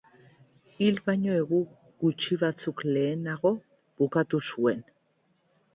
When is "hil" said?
0.77-0.95